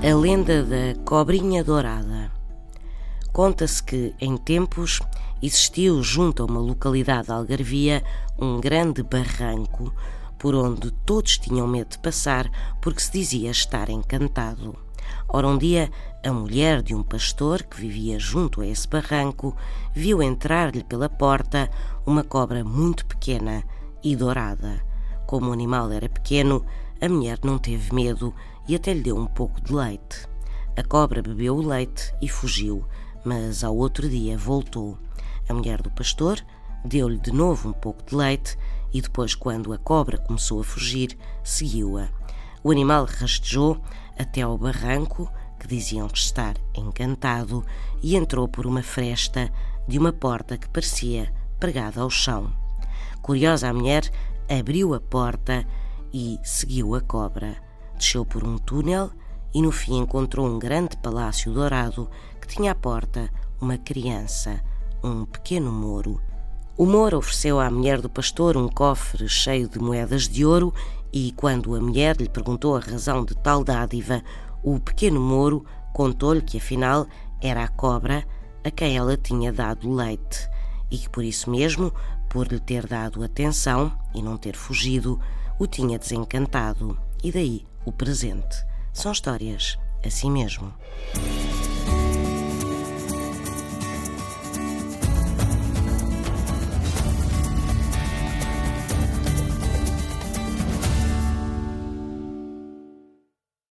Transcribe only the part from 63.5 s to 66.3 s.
uma criança, um pequeno Moro.